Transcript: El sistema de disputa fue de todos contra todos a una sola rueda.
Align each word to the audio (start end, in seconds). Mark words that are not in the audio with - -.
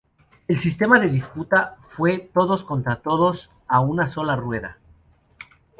El 0.47 0.57
sistema 0.57 0.99
de 0.99 1.09
disputa 1.09 1.77
fue 1.89 2.13
de 2.13 2.19
todos 2.33 2.63
contra 2.63 3.01
todos 3.03 3.51
a 3.67 3.81
una 3.81 4.07
sola 4.07 4.35
rueda. 4.35 4.79